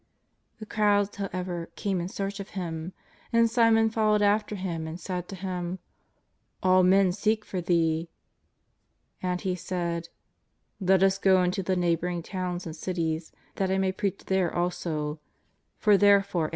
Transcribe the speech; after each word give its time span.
The 0.57 0.65
crowds, 0.65 1.15
however, 1.17 1.69
came 1.75 2.01
in 2.01 2.07
search 2.07 2.39
of 2.39 2.57
Him. 2.57 2.91
And 3.31 3.47
Simon 3.47 3.91
followed 3.91 4.23
after 4.23 4.55
Him 4.55 4.87
and 4.87 4.99
said 4.99 5.27
to 5.27 5.35
Him: 5.35 5.77
"All 6.63 6.81
men 6.81 7.11
seek 7.11 7.45
for 7.45 7.61
Thee." 7.61 8.09
And 9.21 9.41
He 9.41 9.53
said:" 9.53 10.09
Let 10.81 11.03
us 11.03 11.19
go 11.19 11.43
into 11.43 11.61
the 11.61 11.75
neighbouring 11.75 12.23
towns 12.23 12.65
and 12.65 12.75
cities 12.75 13.31
that 13.57 13.69
I 13.69 13.77
may 13.77 13.91
preach 13.91 14.25
there 14.25 14.51
also, 14.51 15.19
for 15.77 15.97
there 15.97 16.23
fore 16.23 16.45
am 16.45 16.45
I 16.45 16.47
sent." 16.47 16.49